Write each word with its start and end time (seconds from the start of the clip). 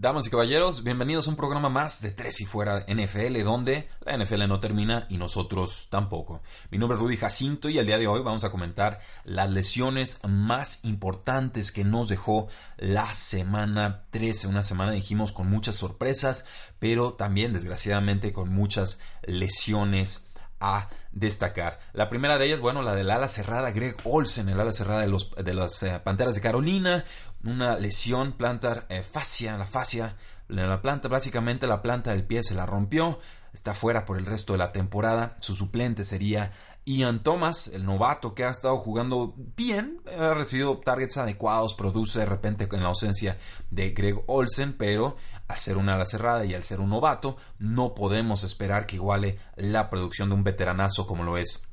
Damas 0.00 0.26
y 0.26 0.30
caballeros, 0.30 0.82
bienvenidos 0.82 1.26
a 1.26 1.30
un 1.30 1.36
programa 1.36 1.68
más 1.68 2.00
de 2.00 2.10
Tres 2.10 2.40
y 2.40 2.46
Fuera 2.46 2.86
NFL, 2.88 3.44
donde 3.44 3.90
la 4.00 4.16
NFL 4.16 4.48
no 4.48 4.58
termina 4.58 5.04
y 5.10 5.18
nosotros 5.18 5.88
tampoco. 5.90 6.40
Mi 6.70 6.78
nombre 6.78 6.96
es 6.96 7.02
Rudy 7.02 7.18
Jacinto 7.18 7.68
y 7.68 7.76
el 7.76 7.84
día 7.84 7.98
de 7.98 8.06
hoy 8.06 8.22
vamos 8.22 8.42
a 8.42 8.50
comentar 8.50 9.00
las 9.24 9.50
lesiones 9.50 10.18
más 10.26 10.82
importantes 10.84 11.70
que 11.70 11.84
nos 11.84 12.08
dejó 12.08 12.48
la 12.78 13.12
semana 13.12 14.04
13. 14.08 14.48
Una 14.48 14.62
semana, 14.62 14.92
dijimos, 14.92 15.32
con 15.32 15.50
muchas 15.50 15.76
sorpresas, 15.76 16.46
pero 16.78 17.12
también, 17.12 17.52
desgraciadamente, 17.52 18.32
con 18.32 18.48
muchas 18.48 19.00
lesiones 19.24 20.29
a 20.60 20.88
destacar. 21.12 21.80
La 21.92 22.08
primera 22.08 22.38
de 22.38 22.46
ellas, 22.46 22.60
bueno, 22.60 22.82
la 22.82 22.94
del 22.94 23.10
ala 23.10 23.28
cerrada, 23.28 23.72
Greg 23.72 23.96
Olsen, 24.04 24.48
el 24.48 24.60
ala 24.60 24.72
cerrada 24.72 25.00
de, 25.00 25.08
los, 25.08 25.34
de 25.34 25.54
las 25.54 25.82
eh, 25.82 26.00
Panteras 26.04 26.34
de 26.34 26.40
Carolina, 26.40 27.04
una 27.42 27.76
lesión 27.76 28.32
plantar 28.32 28.86
eh, 28.88 29.02
fascia, 29.02 29.56
la 29.56 29.66
fascia, 29.66 30.16
la 30.48 30.82
planta, 30.82 31.08
básicamente 31.08 31.66
la 31.66 31.82
planta 31.82 32.10
del 32.10 32.24
pie 32.24 32.42
se 32.42 32.54
la 32.54 32.66
rompió, 32.66 33.18
está 33.52 33.74
fuera 33.74 34.04
por 34.04 34.18
el 34.18 34.26
resto 34.26 34.52
de 34.52 34.58
la 34.58 34.72
temporada, 34.72 35.36
su 35.40 35.54
suplente 35.54 36.04
sería 36.04 36.52
Ian 36.84 37.22
Thomas, 37.22 37.68
el 37.68 37.84
novato 37.84 38.34
que 38.34 38.44
ha 38.44 38.50
estado 38.50 38.76
jugando 38.78 39.34
bien, 39.56 40.00
ha 40.18 40.34
recibido 40.34 40.78
targets 40.78 41.18
adecuados, 41.18 41.74
produce 41.74 42.20
de 42.20 42.26
repente 42.26 42.68
en 42.70 42.82
la 42.82 42.88
ausencia 42.88 43.38
de 43.70 43.90
Greg 43.90 44.22
Olsen, 44.26 44.72
pero 44.76 45.16
al 45.48 45.58
ser 45.58 45.76
una 45.76 45.94
ala 45.94 46.06
cerrada 46.06 46.44
y 46.44 46.54
al 46.54 46.62
ser 46.62 46.80
un 46.80 46.90
novato, 46.90 47.36
no 47.58 47.94
podemos 47.94 48.44
esperar 48.44 48.86
que 48.86 48.96
iguale 48.96 49.38
la 49.56 49.90
producción 49.90 50.28
de 50.28 50.34
un 50.36 50.44
veteranazo 50.44 51.06
como 51.06 51.22
lo 51.22 51.36
es 51.36 51.69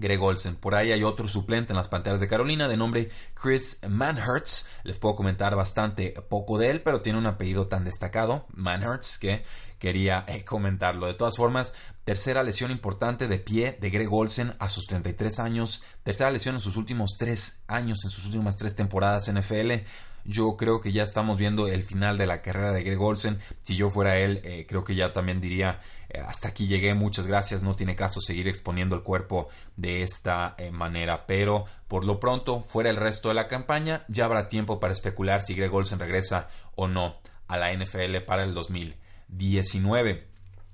Greg 0.00 0.20
Olsen. 0.20 0.56
Por 0.56 0.74
ahí 0.74 0.90
hay 0.90 1.04
otro 1.04 1.28
suplente 1.28 1.72
en 1.72 1.76
las 1.76 1.88
Panteras 1.88 2.20
de 2.20 2.26
Carolina 2.26 2.66
de 2.66 2.76
nombre 2.76 3.10
Chris 3.34 3.80
Manhertz. 3.88 4.66
Les 4.82 4.98
puedo 4.98 5.14
comentar 5.14 5.54
bastante 5.54 6.14
poco 6.28 6.58
de 6.58 6.70
él, 6.70 6.82
pero 6.82 7.02
tiene 7.02 7.18
un 7.18 7.26
apellido 7.26 7.68
tan 7.68 7.84
destacado, 7.84 8.46
Manhertz, 8.54 9.18
que 9.18 9.44
quería 9.78 10.24
eh, 10.26 10.44
comentarlo. 10.44 11.06
De 11.06 11.14
todas 11.14 11.36
formas, 11.36 11.74
tercera 12.04 12.42
lesión 12.42 12.70
importante 12.70 13.28
de 13.28 13.38
pie 13.38 13.76
de 13.78 13.90
Greg 13.90 14.12
Olsen 14.12 14.54
a 14.58 14.68
sus 14.70 14.86
33 14.86 15.38
años. 15.38 15.82
Tercera 16.02 16.30
lesión 16.30 16.54
en 16.54 16.60
sus 16.60 16.76
últimos 16.76 17.16
tres 17.18 17.62
años, 17.68 17.98
en 18.04 18.10
sus 18.10 18.24
últimas 18.24 18.56
tres 18.56 18.74
temporadas 18.74 19.30
NFL. 19.30 19.84
Yo 20.24 20.56
creo 20.56 20.80
que 20.80 20.92
ya 20.92 21.02
estamos 21.02 21.38
viendo 21.38 21.66
el 21.68 21.82
final 21.82 22.18
de 22.18 22.26
la 22.26 22.42
carrera 22.42 22.72
de 22.72 22.82
Greg 22.82 23.00
Olsen. 23.00 23.38
Si 23.62 23.76
yo 23.76 23.90
fuera 23.90 24.18
él, 24.18 24.40
eh, 24.44 24.66
creo 24.68 24.84
que 24.84 24.94
ya 24.94 25.12
también 25.12 25.40
diría, 25.40 25.80
eh, 26.08 26.20
hasta 26.20 26.48
aquí 26.48 26.66
llegué, 26.66 26.94
muchas 26.94 27.26
gracias, 27.26 27.62
no 27.62 27.74
tiene 27.74 27.96
caso 27.96 28.20
seguir 28.20 28.48
exponiendo 28.48 28.96
el 28.96 29.02
cuerpo 29.02 29.48
de 29.76 30.02
esta 30.02 30.54
eh, 30.58 30.70
manera. 30.70 31.26
Pero 31.26 31.64
por 31.88 32.04
lo 32.04 32.20
pronto, 32.20 32.60
fuera 32.60 32.90
el 32.90 32.96
resto 32.96 33.28
de 33.28 33.34
la 33.34 33.48
campaña, 33.48 34.04
ya 34.08 34.26
habrá 34.26 34.48
tiempo 34.48 34.78
para 34.78 34.92
especular 34.92 35.42
si 35.42 35.54
Greg 35.54 35.72
Olsen 35.72 35.98
regresa 35.98 36.48
o 36.74 36.86
no 36.86 37.16
a 37.48 37.56
la 37.56 37.72
NFL 37.72 38.18
para 38.26 38.44
el 38.44 38.54
2019 38.54 40.28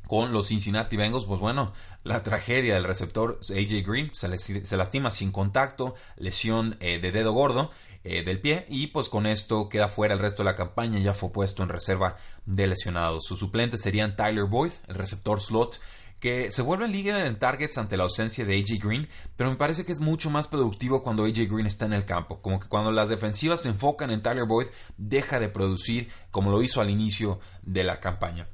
con 0.06 0.32
los 0.32 0.48
Cincinnati 0.48 0.96
Bengals, 0.96 1.24
pues 1.24 1.40
bueno, 1.40 1.72
la 2.04 2.22
tragedia 2.22 2.74
del 2.74 2.84
receptor 2.84 3.40
AJ 3.42 3.84
Green 3.84 4.10
se, 4.12 4.38
se 4.38 4.76
lastima 4.76 5.10
sin 5.10 5.32
contacto, 5.32 5.96
lesión 6.16 6.76
de 6.78 7.10
dedo 7.10 7.32
gordo 7.32 7.72
eh, 8.08 8.22
del 8.22 8.40
pie 8.40 8.66
y 8.68 8.86
pues 8.86 9.08
con 9.08 9.26
esto 9.26 9.68
queda 9.68 9.88
fuera 9.88 10.14
el 10.14 10.20
resto 10.20 10.44
de 10.44 10.50
la 10.50 10.54
campaña, 10.54 11.00
ya 11.00 11.12
fue 11.12 11.32
puesto 11.32 11.64
en 11.64 11.68
reserva 11.68 12.16
de 12.44 12.68
lesionados. 12.68 13.24
Sus 13.24 13.40
suplentes 13.40 13.82
serían 13.82 14.14
Tyler 14.14 14.44
Boyd, 14.44 14.70
el 14.86 14.94
receptor 14.94 15.40
slot, 15.40 15.80
que 16.20 16.52
se 16.52 16.62
vuelve 16.62 16.86
líder 16.86 17.26
en 17.26 17.36
targets 17.36 17.78
ante 17.78 17.96
la 17.96 18.04
ausencia 18.04 18.44
de 18.44 18.54
AJ 18.54 18.80
Green, 18.80 19.08
pero 19.34 19.50
me 19.50 19.56
parece 19.56 19.84
que 19.84 19.90
es 19.90 19.98
mucho 19.98 20.30
más 20.30 20.46
productivo 20.46 21.02
cuando 21.02 21.24
AJ 21.24 21.48
Green 21.50 21.66
está 21.66 21.86
en 21.86 21.94
el 21.94 22.04
campo, 22.04 22.40
como 22.40 22.60
que 22.60 22.68
cuando 22.68 22.92
las 22.92 23.08
defensivas 23.08 23.62
se 23.62 23.70
enfocan 23.70 24.12
en 24.12 24.22
Tyler 24.22 24.46
Boyd, 24.46 24.68
deja 24.96 25.40
de 25.40 25.48
producir 25.48 26.08
como 26.30 26.52
lo 26.52 26.62
hizo 26.62 26.80
al 26.80 26.90
inicio 26.90 27.40
de 27.62 27.82
la 27.82 27.98
campaña. 27.98 28.48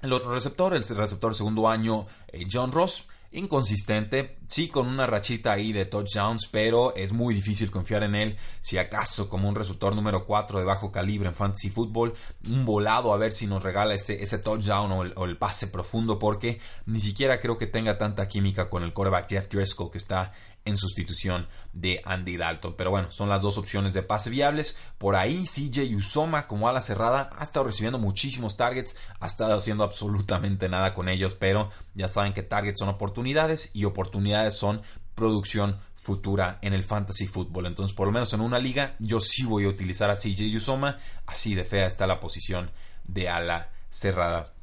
El 0.00 0.14
otro 0.14 0.32
receptor, 0.32 0.72
el 0.72 0.82
receptor 0.82 1.34
segundo 1.34 1.68
año, 1.68 2.06
eh, 2.28 2.46
John 2.50 2.72
Ross, 2.72 3.06
inconsistente, 3.34 4.38
sí 4.48 4.68
con 4.68 4.86
una 4.86 5.06
rachita 5.06 5.52
ahí 5.52 5.72
de 5.72 5.86
touchdowns, 5.86 6.48
pero 6.50 6.94
es 6.94 7.12
muy 7.12 7.34
difícil 7.34 7.70
confiar 7.70 8.04
en 8.04 8.14
él, 8.14 8.36
si 8.60 8.78
acaso 8.78 9.28
como 9.28 9.48
un 9.48 9.54
receptor 9.54 9.94
número 9.94 10.24
4 10.24 10.60
de 10.60 10.64
bajo 10.64 10.92
calibre 10.92 11.28
en 11.28 11.34
fantasy 11.34 11.68
football, 11.68 12.14
un 12.48 12.64
volado 12.64 13.12
a 13.12 13.18
ver 13.18 13.32
si 13.32 13.46
nos 13.46 13.62
regala 13.62 13.94
ese, 13.94 14.22
ese 14.22 14.38
touchdown 14.38 15.12
o 15.16 15.24
el, 15.24 15.36
pase 15.36 15.66
profundo, 15.66 16.18
porque 16.18 16.60
ni 16.86 17.00
siquiera 17.00 17.40
creo 17.40 17.58
que 17.58 17.66
tenga 17.66 17.98
tanta 17.98 18.28
química 18.28 18.70
con 18.70 18.84
el 18.84 18.92
quarterback 18.92 19.28
Jeff 19.28 19.48
Driscoll 19.48 19.90
que 19.90 19.98
está 19.98 20.32
en 20.64 20.76
sustitución 20.76 21.48
de 21.72 22.00
Andy 22.04 22.36
Dalton. 22.36 22.74
Pero 22.76 22.90
bueno, 22.90 23.10
son 23.10 23.28
las 23.28 23.42
dos 23.42 23.58
opciones 23.58 23.92
de 23.94 24.02
pase 24.02 24.30
viables. 24.30 24.76
Por 24.98 25.16
ahí 25.16 25.44
CJ 25.44 25.94
Usoma 25.96 26.46
como 26.46 26.68
ala 26.68 26.80
cerrada 26.80 27.30
ha 27.38 27.42
estado 27.42 27.66
recibiendo 27.66 27.98
muchísimos 27.98 28.56
targets, 28.56 28.96
ha 29.20 29.26
estado 29.26 29.54
haciendo 29.54 29.84
absolutamente 29.84 30.68
nada 30.68 30.94
con 30.94 31.08
ellos, 31.08 31.34
pero 31.34 31.70
ya 31.94 32.08
saben 32.08 32.32
que 32.32 32.42
targets 32.42 32.80
son 32.80 32.88
oportunidades 32.88 33.70
y 33.74 33.84
oportunidades 33.84 34.54
son 34.54 34.82
producción 35.14 35.78
futura 35.94 36.58
en 36.60 36.74
el 36.74 36.84
fantasy 36.84 37.26
fútbol. 37.26 37.66
Entonces, 37.66 37.94
por 37.94 38.06
lo 38.06 38.12
menos 38.12 38.32
en 38.34 38.40
una 38.40 38.58
liga, 38.58 38.94
yo 38.98 39.20
sí 39.20 39.44
voy 39.44 39.64
a 39.64 39.68
utilizar 39.68 40.10
a 40.10 40.16
CJ 40.16 40.54
Usoma. 40.56 40.98
Así 41.26 41.54
de 41.54 41.64
fea 41.64 41.86
está 41.86 42.06
la 42.06 42.20
posición 42.20 42.70
de 43.04 43.28
ala 43.28 43.70
cerrada. 43.90 44.53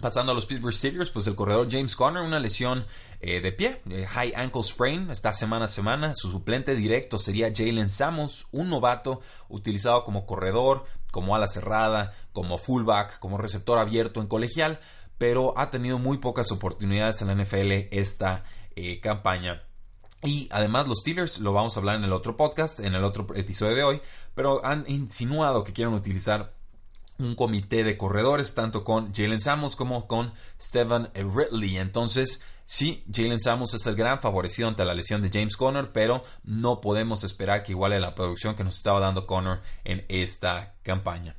Pasando 0.00 0.32
a 0.32 0.34
los 0.34 0.46
Pittsburgh 0.46 0.74
Steelers, 0.74 1.10
pues 1.10 1.26
el 1.26 1.34
corredor 1.34 1.68
James 1.70 1.96
Conner, 1.96 2.22
una 2.22 2.38
lesión 2.38 2.86
eh, 3.20 3.40
de 3.40 3.52
pie, 3.52 3.82
eh, 3.90 4.06
high 4.06 4.32
ankle 4.36 4.62
sprain, 4.62 5.10
está 5.10 5.32
semana 5.32 5.64
a 5.64 5.68
semana. 5.68 6.14
Su 6.14 6.30
suplente 6.30 6.76
directo 6.76 7.18
sería 7.18 7.52
Jalen 7.54 7.90
Samos, 7.90 8.46
un 8.52 8.70
novato 8.70 9.20
utilizado 9.48 10.04
como 10.04 10.26
corredor, 10.26 10.84
como 11.10 11.34
ala 11.34 11.48
cerrada, 11.48 12.14
como 12.32 12.58
fullback, 12.58 13.18
como 13.18 13.38
receptor 13.38 13.78
abierto 13.78 14.20
en 14.20 14.28
colegial, 14.28 14.78
pero 15.18 15.58
ha 15.58 15.70
tenido 15.70 15.98
muy 15.98 16.18
pocas 16.18 16.52
oportunidades 16.52 17.20
en 17.22 17.28
la 17.28 17.34
NFL 17.34 17.88
esta 17.90 18.44
eh, 18.76 19.00
campaña. 19.00 19.64
Y 20.22 20.48
además 20.50 20.88
los 20.88 20.98
Steelers, 20.98 21.40
lo 21.40 21.52
vamos 21.52 21.76
a 21.76 21.80
hablar 21.80 21.96
en 21.96 22.04
el 22.04 22.12
otro 22.12 22.36
podcast, 22.36 22.80
en 22.80 22.94
el 22.94 23.04
otro 23.04 23.26
episodio 23.34 23.74
de 23.74 23.84
hoy, 23.84 24.02
pero 24.34 24.64
han 24.64 24.84
insinuado 24.88 25.64
que 25.64 25.72
quieren 25.72 25.94
utilizar 25.94 26.57
un 27.18 27.34
comité 27.34 27.84
de 27.84 27.96
corredores, 27.96 28.54
tanto 28.54 28.84
con 28.84 29.12
Jalen 29.12 29.40
Samos 29.40 29.76
como 29.76 30.06
con 30.06 30.32
Stephen 30.60 31.10
Ridley. 31.14 31.78
Entonces, 31.78 32.40
sí, 32.66 33.04
Jalen 33.12 33.40
Samos 33.40 33.74
es 33.74 33.86
el 33.86 33.96
gran 33.96 34.20
favorecido 34.20 34.68
ante 34.68 34.84
la 34.84 34.94
lesión 34.94 35.22
de 35.22 35.30
James 35.32 35.56
Conner, 35.56 35.90
pero 35.92 36.22
no 36.44 36.80
podemos 36.80 37.24
esperar 37.24 37.62
que 37.62 37.72
iguale 37.72 38.00
la 38.00 38.14
producción 38.14 38.54
que 38.54 38.64
nos 38.64 38.76
estaba 38.76 39.00
dando 39.00 39.26
Conner 39.26 39.60
en 39.84 40.04
esta 40.08 40.74
campaña. 40.82 41.36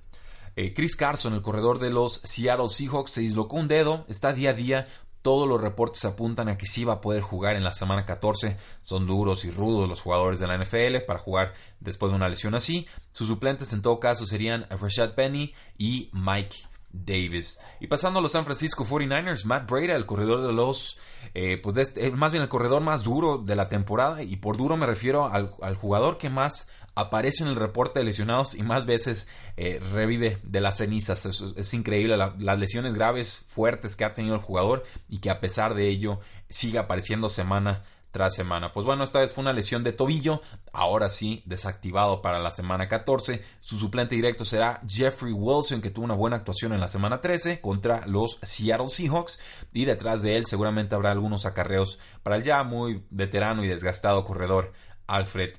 Eh, 0.56 0.74
Chris 0.74 0.98
Carson, 0.98 1.34
el 1.34 1.42
corredor 1.42 1.80
de 1.80 1.90
los 1.90 2.20
Seattle 2.26 2.68
Seahawks, 2.68 3.12
se 3.12 3.22
dislocó 3.22 3.56
un 3.56 3.70
dedo, 3.70 4.06
está 4.10 4.34
día 4.34 4.50
a 4.50 4.54
día 4.54 4.88
todos 5.22 5.48
los 5.48 5.62
reportes 5.62 6.06
apuntan 6.06 6.48
a 6.50 6.58
que 6.58 6.66
sí 6.66 6.86
va 6.86 6.94
a 6.94 7.02
poder 7.02 7.22
jugar 7.22 7.56
en 7.56 7.64
la 7.64 7.74
semana 7.74 8.06
14. 8.06 8.58
Son 8.82 9.06
duros 9.06 9.46
y 9.46 9.52
rudos 9.52 9.90
los 9.90 10.02
jugadores 10.02 10.40
de 10.40 10.48
la 10.48 10.58
NFL 10.58 11.06
para 11.06 11.20
jugar 11.20 11.54
después 11.80 12.12
de 12.12 12.16
una 12.16 12.30
lesión 12.30 12.56
así. 12.56 12.88
Sus 13.12 13.28
suplentes 13.28 13.74
en 13.74 13.82
todo 13.82 14.00
caso 14.00 14.26
serían 14.26 14.66
Rashad 14.70 15.16
Penny 15.16 15.54
y 15.78 16.10
Mike 16.14 16.69
Davis. 16.92 17.60
Y 17.80 17.88
pasando 17.88 18.20
a 18.20 18.22
los 18.22 18.32
San 18.32 18.46
Francisco 18.46 18.86
49ers, 18.86 19.46
Matt 19.46 19.70
Breda, 19.70 19.96
el 19.96 20.06
corredor 20.06 20.46
de 20.46 20.54
los, 20.54 20.98
eh, 21.34 21.60
pues 21.62 21.78
este, 21.78 22.08
eh, 22.08 22.12
más 22.12 22.32
bien 22.32 22.44
el 22.44 22.50
corredor 22.50 22.82
más 22.82 23.04
duro 23.04 23.38
de 23.38 23.56
la 23.56 23.70
temporada. 23.70 24.24
Y 24.24 24.38
por 24.38 24.58
duro 24.58 24.78
me 24.78 24.86
refiero 24.86 25.28
al, 25.28 25.76
jugador 25.76 26.18
que 26.18 26.30
más 26.30 26.70
aparece 26.96 27.44
en 27.44 27.50
el 27.50 27.56
reporte 27.56 28.00
de 28.00 28.06
lesionados 28.06 28.56
y 28.56 28.64
más 28.64 28.86
veces 28.86 29.28
eh, 29.56 29.80
revive 29.94 30.40
de 30.44 30.62
las 30.62 30.78
cenizas. 30.78 31.26
Es, 31.26 31.74
increíble 31.74 32.18
las 32.18 32.60
lesiones 32.60 32.96
graves, 32.96 33.46
fuertes 33.48 33.96
que 33.96 34.06
ha 34.06 34.14
tenido 34.14 34.36
el 34.36 34.42
jugador 34.42 34.84
y 35.08 35.20
que 35.20 35.30
a 35.30 35.40
pesar 35.40 35.76
de 35.76 35.88
ello 35.88 36.20
sigue 36.50 36.80
apareciendo 36.80 37.30
semana 37.30 37.84
tras 38.12 38.36
semana. 38.36 38.72
Pues 38.72 38.86
bueno, 38.86 39.04
esta 39.04 39.20
vez 39.20 39.34
fue 39.34 39.42
una 39.42 39.54
lesión 39.54 39.84
de 39.84 39.94
tobillo, 39.94 40.42
ahora 40.74 41.10
sí 41.10 41.44
desactivado 41.46 42.22
para 42.22 42.40
la 42.40 42.52
semana 42.52 42.88
14. 42.88 43.44
Su 43.60 43.78
suplente 43.78 44.16
directo 44.16 44.46
será 44.46 44.82
Jeffrey 44.88 45.34
Wilson, 45.34 45.82
que 45.82 45.92
tuvo 45.92 46.06
una 46.06 46.16
buena 46.16 46.38
actuación 46.38 46.74
en 46.74 46.80
la 46.80 46.88
semana 46.88 47.22
13 47.22 47.62
contra 47.62 48.06
los 48.08 48.40
Seattle 48.42 48.88
Seahawks. 48.88 49.40
Y 49.74 49.86
detrás 49.86 50.22
de 50.22 50.38
él 50.38 50.46
seguramente 50.46 50.96
habrá 50.96 51.12
algunos 51.12 51.46
acarreos 51.46 52.00
para 52.24 52.36
el 52.36 52.44
ya 52.44 52.64
muy 52.64 53.04
veterano 53.10 53.64
y 53.64 53.68
desgastado 53.68 54.24
corredor 54.24 54.74
Alfred 55.08 55.56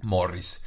Morris. 0.00 0.64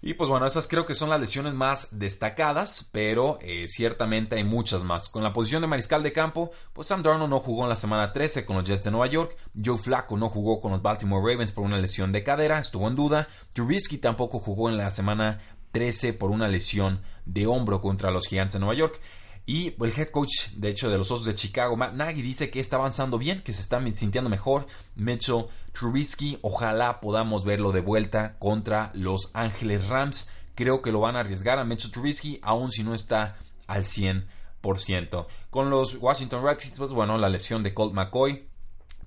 Y 0.00 0.14
pues 0.14 0.30
bueno, 0.30 0.46
esas 0.46 0.68
creo 0.68 0.86
que 0.86 0.94
son 0.94 1.10
las 1.10 1.20
lesiones 1.20 1.54
más 1.54 1.88
destacadas, 1.90 2.88
pero 2.92 3.38
eh, 3.42 3.66
ciertamente 3.66 4.36
hay 4.36 4.44
muchas 4.44 4.84
más. 4.84 5.08
Con 5.08 5.24
la 5.24 5.32
posición 5.32 5.60
de 5.62 5.68
mariscal 5.68 6.04
de 6.04 6.12
campo, 6.12 6.52
pues 6.72 6.86
Sam 6.86 7.02
Darnold 7.02 7.30
no 7.30 7.40
jugó 7.40 7.64
en 7.64 7.70
la 7.70 7.76
semana 7.76 8.12
13 8.12 8.46
con 8.46 8.56
los 8.56 8.64
Jets 8.64 8.84
de 8.84 8.92
Nueva 8.92 9.08
York, 9.08 9.36
Joe 9.62 9.76
Flacco 9.76 10.16
no 10.16 10.28
jugó 10.28 10.60
con 10.60 10.70
los 10.70 10.82
Baltimore 10.82 11.32
Ravens 11.32 11.50
por 11.50 11.64
una 11.64 11.78
lesión 11.78 12.12
de 12.12 12.22
cadera, 12.22 12.60
estuvo 12.60 12.86
en 12.86 12.94
duda, 12.94 13.28
Trubisky 13.54 13.98
tampoco 13.98 14.38
jugó 14.38 14.68
en 14.68 14.76
la 14.76 14.92
semana 14.92 15.40
13 15.72 16.12
por 16.12 16.30
una 16.30 16.46
lesión 16.46 17.02
de 17.26 17.46
hombro 17.48 17.80
contra 17.80 18.12
los 18.12 18.28
Giants 18.28 18.54
de 18.54 18.60
Nueva 18.60 18.74
York. 18.74 19.00
Y 19.48 19.74
el 19.82 19.98
head 19.98 20.10
coach, 20.10 20.50
de 20.56 20.68
hecho, 20.68 20.90
de 20.90 20.98
los 20.98 21.10
Osos 21.10 21.24
de 21.24 21.34
Chicago, 21.34 21.74
Matt 21.74 21.94
Nagy, 21.94 22.20
dice 22.20 22.50
que 22.50 22.60
está 22.60 22.76
avanzando 22.76 23.16
bien, 23.16 23.40
que 23.40 23.54
se 23.54 23.62
está 23.62 23.82
sintiendo 23.94 24.28
mejor. 24.28 24.66
Mitchell 24.94 25.46
Trubisky, 25.72 26.38
ojalá 26.42 27.00
podamos 27.00 27.46
verlo 27.46 27.72
de 27.72 27.80
vuelta 27.80 28.36
contra 28.38 28.90
los 28.92 29.30
Ángeles 29.32 29.88
Rams. 29.88 30.28
Creo 30.54 30.82
que 30.82 30.92
lo 30.92 31.00
van 31.00 31.16
a 31.16 31.20
arriesgar 31.20 31.58
a 31.58 31.64
Mitchell 31.64 31.90
Trubisky, 31.90 32.38
aun 32.42 32.72
si 32.72 32.82
no 32.82 32.92
está 32.92 33.38
al 33.66 33.84
100%. 33.84 35.26
Con 35.48 35.70
los 35.70 35.94
Washington 35.94 36.44
Redskins, 36.44 36.76
pues 36.76 36.90
bueno, 36.90 37.16
la 37.16 37.30
lesión 37.30 37.62
de 37.62 37.72
Colt 37.72 37.94
McCoy 37.94 38.48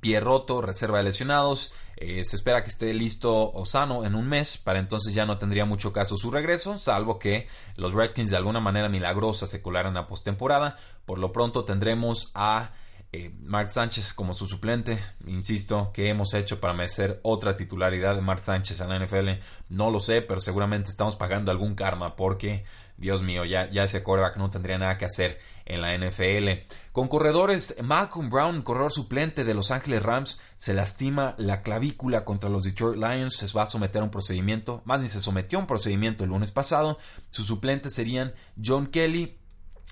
pie 0.02 0.20
roto, 0.20 0.62
reserva 0.62 0.98
de 0.98 1.06
lesionados. 1.06 1.72
Eh, 2.04 2.26
se 2.26 2.36
espera 2.36 2.64
que 2.64 2.72
esté 2.72 2.96
listo 2.96 3.52
o 3.52 3.64
sano 3.64 4.04
en 4.06 4.16
un 4.16 4.28
mes, 4.28 4.58
para 4.58 4.80
entonces 4.80 5.14
ya 5.14 5.28
no 5.28 5.38
tendría 5.38 5.66
mucho 5.66 5.94
caso 5.94 6.18
su 6.18 6.32
regreso, 6.32 6.80
salvo 6.80 7.20
que 7.20 7.48
los 7.76 7.94
Redskins 7.94 8.32
de 8.32 8.38
alguna 8.38 8.60
manera 8.60 8.90
milagrosa 8.90 9.46
se 9.46 9.62
colaran 9.62 9.96
a 9.98 10.08
postemporada. 10.08 10.78
Por 11.06 11.20
lo 11.20 11.32
pronto 11.32 11.64
tendremos 11.64 12.32
a 12.34 12.72
eh, 13.12 13.32
Mark 13.44 13.70
Sánchez 13.70 14.16
como 14.16 14.34
su 14.34 14.48
suplente. 14.48 14.98
Insisto, 15.28 15.92
¿qué 15.94 16.10
hemos 16.10 16.34
hecho 16.34 16.60
para 16.60 16.74
merecer 16.74 17.20
otra 17.22 17.56
titularidad 17.56 18.16
de 18.16 18.24
Mark 18.24 18.40
Sánchez 18.40 18.82
en 18.82 18.90
la 18.90 18.98
NFL? 18.98 19.40
No 19.70 19.92
lo 19.92 20.00
sé, 20.00 20.24
pero 20.24 20.40
seguramente 20.40 20.90
estamos 20.90 21.16
pagando 21.16 21.52
algún 21.52 21.76
karma 21.76 22.16
porque 22.16 22.66
Dios 22.98 23.22
mío, 23.22 23.46
ya, 23.46 23.70
ya 23.70 23.84
ese 23.84 24.02
quarterback 24.02 24.38
no 24.38 24.50
tendría 24.50 24.80
nada 24.80 24.98
que 24.98 25.06
hacer 25.06 25.40
en 25.74 25.82
la 25.82 25.98
NFL. 25.98 26.68
Con 26.92 27.08
corredores, 27.08 27.76
Malcolm 27.82 28.30
Brown, 28.30 28.62
corredor 28.62 28.92
suplente 28.92 29.44
de 29.44 29.54
Los 29.54 29.72
Ángeles 29.72 30.04
Rams, 30.04 30.42
se 30.58 30.74
lastima 30.74 31.36
la 31.38 31.62
clavícula 31.62 32.26
contra 32.26 32.50
los 32.50 32.64
Detroit 32.64 32.98
Lions, 32.98 33.36
se 33.36 33.48
va 33.58 33.64
a 33.64 33.68
someter 33.68 34.02
a 34.02 34.06
un 34.06 34.12
procedimiento, 34.12 34.82
más 34.86 35.02
ni 35.02 35.10
se 35.10 35.22
sometió 35.22 35.58
a 35.58 35.62
un 35.62 35.68
procedimiento 35.68 36.24
el 36.24 36.30
lunes 36.30 36.52
pasado. 36.52 36.98
Sus 37.30 37.48
suplentes 37.48 37.94
serían 37.94 38.34
John 38.64 38.88
Kelly, 38.88 39.38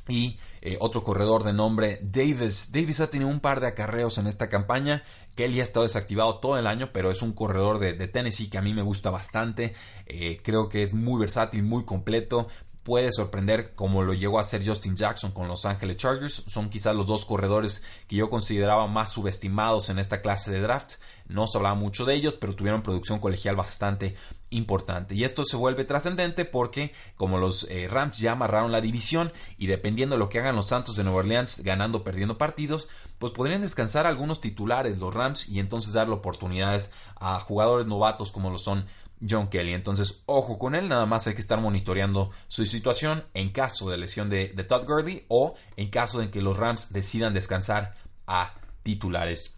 y 0.10 0.40
eh, 0.62 0.78
otro 0.80 1.04
corredor 1.04 1.44
de 1.44 1.54
nombre 1.54 2.00
Davis. 2.02 2.72
Davis 2.72 3.00
ha 3.00 3.10
tenido 3.10 3.30
un 3.30 3.40
par 3.40 3.62
de 3.62 3.68
acarreos 3.68 4.18
en 4.18 4.28
esta 4.28 4.50
campaña. 4.50 5.04
Kelly 5.36 5.62
ha 5.62 5.64
estado 5.64 5.84
desactivado 5.84 6.40
todo 6.40 6.58
el 6.58 6.68
año, 6.68 6.92
pero 6.92 7.12
es 7.12 7.22
un 7.22 7.32
corredor 7.32 7.80
de, 7.80 7.94
Tennessee 8.08 8.50
que 8.50 8.58
a 8.58 8.62
mí 8.62 8.74
me 8.74 8.82
gusta 8.82 9.10
bastante. 9.10 9.74
Eh, 10.06 10.38
creo 10.44 10.68
que 10.68 10.84
es 10.84 10.94
muy 10.94 11.20
versátil, 11.20 11.64
muy 11.64 11.86
completo 11.86 12.48
puede 12.90 13.12
sorprender 13.12 13.76
como 13.76 14.02
lo 14.02 14.16
llegó 14.16 14.40
a 14.40 14.42
hacer 14.42 14.68
Justin 14.68 14.96
Jackson 14.96 15.32
con 15.32 15.48
Los 15.48 15.68
Angeles 15.68 15.96
Chargers. 15.98 16.42
Son 16.48 16.72
quizás 16.72 16.96
los 16.96 17.06
dos 17.06 17.24
corredores 17.24 17.84
que 18.08 18.16
yo 18.16 18.32
consideraba 18.32 18.88
más 18.88 19.12
subestimados 19.12 19.92
en 19.92 20.00
esta 20.00 20.24
clase 20.24 20.50
de 20.50 20.60
draft. 20.60 20.94
No 21.28 21.46
se 21.46 21.60
hablaba 21.60 21.76
mucho 21.76 22.04
de 22.04 22.16
ellos, 22.16 22.36
pero 22.36 22.56
tuvieron 22.56 22.82
producción 22.82 23.20
colegial 23.20 23.56
bastante 23.56 24.16
importante. 24.50 25.14
Y 25.14 25.24
esto 25.24 25.46
se 25.46 25.56
vuelve 25.56 25.86
trascendente 25.86 26.46
porque 26.46 26.92
como 27.16 27.38
los 27.38 27.68
eh, 27.70 27.88
Rams 27.88 28.18
ya 28.18 28.32
amarraron 28.32 28.72
la 28.72 28.82
división 28.82 29.32
y 29.60 29.68
dependiendo 29.68 30.16
de 30.16 30.20
lo 30.20 30.30
que 30.30 30.40
hagan 30.40 30.56
los 30.56 30.70
Santos 30.70 30.96
de 30.96 31.04
Nueva 31.04 31.20
Orleans 31.20 31.62
ganando 31.64 32.00
o 32.00 32.04
perdiendo 32.04 32.40
partidos, 32.40 32.90
pues 33.20 33.32
podrían 33.34 33.62
descansar 33.62 34.08
algunos 34.08 34.42
titulares 34.42 34.98
los 34.98 35.14
Rams 35.14 35.48
y 35.48 35.60
entonces 35.60 35.94
darle 35.94 36.16
oportunidades 36.16 36.90
a 37.18 37.40
jugadores 37.40 37.86
novatos 37.86 38.32
como 38.32 38.50
lo 38.50 38.58
son 38.58 38.88
John 39.28 39.50
Kelly. 39.50 39.74
Entonces, 39.74 40.24
ojo 40.26 40.58
con 40.58 40.76
él, 40.76 40.90
nada 40.90 41.06
más 41.06 41.28
hay 41.28 41.34
que 41.34 41.42
estar 41.42 41.60
monitoreando 41.60 42.32
su 42.48 42.66
situación 42.66 43.26
en 43.34 43.52
caso 43.52 43.90
de 43.90 43.98
lesión 43.98 44.30
de, 44.30 44.48
Todd 44.68 44.86
Gurley 44.86 45.26
o 45.28 45.56
en 45.78 45.90
caso 45.90 46.20
de 46.20 46.30
que 46.30 46.42
los 46.42 46.58
Rams 46.58 46.94
decidan 46.94 47.34
descansar 47.34 47.96
a 48.28 48.54
titulares. 48.84 49.54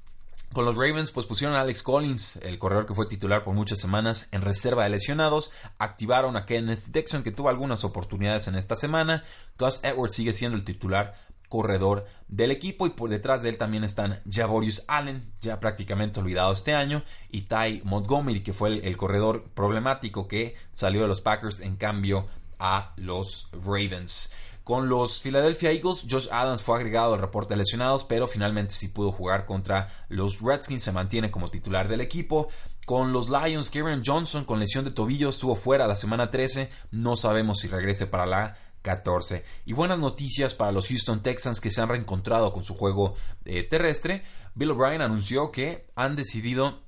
Con 0.53 0.65
los 0.65 0.75
Ravens, 0.75 1.11
pues 1.11 1.25
pusieron 1.27 1.55
a 1.55 1.61
Alex 1.61 1.81
Collins, 1.81 2.35
el 2.37 2.59
corredor 2.59 2.85
que 2.85 2.93
fue 2.93 3.05
titular 3.05 3.45
por 3.45 3.53
muchas 3.53 3.79
semanas, 3.79 4.27
en 4.33 4.41
reserva 4.41 4.83
de 4.83 4.89
lesionados. 4.89 5.51
Activaron 5.79 6.35
a 6.35 6.45
Kenneth 6.45 6.87
Dixon, 6.87 7.23
que 7.23 7.31
tuvo 7.31 7.47
algunas 7.47 7.85
oportunidades 7.85 8.49
en 8.49 8.55
esta 8.55 8.75
semana. 8.75 9.23
Gus 9.57 9.79
Edwards 9.81 10.13
sigue 10.13 10.33
siendo 10.33 10.57
el 10.57 10.65
titular 10.65 11.15
corredor 11.51 12.05
del 12.29 12.49
equipo 12.49 12.87
y 12.87 12.91
por 12.91 13.09
detrás 13.09 13.43
de 13.43 13.49
él 13.49 13.57
también 13.57 13.83
están 13.83 14.21
Javorius 14.31 14.85
Allen, 14.87 15.33
ya 15.41 15.59
prácticamente 15.59 16.21
olvidado 16.21 16.53
este 16.53 16.73
año, 16.73 17.03
y 17.29 17.41
Ty 17.41 17.81
Montgomery, 17.83 18.41
que 18.41 18.53
fue 18.53 18.69
el, 18.69 18.97
corredor 18.97 19.43
problemático 19.53 20.29
que 20.29 20.55
salió 20.71 21.01
de 21.01 21.09
los 21.09 21.19
Packers 21.19 21.59
en 21.59 21.75
cambio 21.75 22.25
a 22.57 22.93
los 22.95 23.49
Ravens. 23.51 24.31
Con 24.63 24.87
los 24.87 25.19
Philadelphia 25.19 25.71
Eagles, 25.71 26.05
Josh 26.09 26.29
Adams 26.31 26.63
fue 26.63 26.77
agregado 26.77 27.15
al 27.15 27.19
reporte 27.19 27.53
de 27.53 27.57
lesionados, 27.57 28.05
pero 28.05 28.27
finalmente 28.27 28.73
sí 28.73 28.87
pudo 28.87 29.11
jugar 29.11 29.45
contra 29.45 30.05
los 30.07 30.39
Redskins, 30.39 30.83
se 30.83 30.93
mantiene 30.93 31.31
como 31.31 31.49
titular 31.49 31.89
del 31.89 31.99
equipo. 31.99 32.47
Con 32.85 33.11
los 33.11 33.29
Lions, 33.29 33.69
Kevin 33.69 34.03
Johnson 34.05 34.45
con 34.45 34.59
lesión 34.59 34.85
de 34.85 34.91
tobillo 34.91 35.29
estuvo 35.29 35.55
fuera 35.55 35.85
la 35.85 35.97
semana 35.97 36.29
13, 36.29 36.69
no 36.91 37.17
sabemos 37.17 37.59
si 37.59 37.67
regrese 37.67 38.07
para 38.07 38.25
la 38.25 38.57
14. 38.81 39.43
Y 39.65 39.73
buenas 39.73 39.99
noticias 39.99 40.53
para 40.53 40.71
los 40.71 40.87
Houston 40.87 41.21
Texans 41.21 41.61
que 41.61 41.71
se 41.71 41.81
han 41.81 41.89
reencontrado 41.89 42.53
con 42.53 42.63
su 42.63 42.75
juego 42.75 43.15
eh, 43.45 43.63
terrestre. 43.63 44.23
Bill 44.55 44.71
O'Brien 44.71 45.01
anunció 45.01 45.51
que 45.51 45.87
han 45.95 46.15
decidido 46.15 46.81